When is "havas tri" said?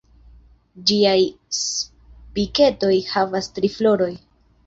3.13-3.71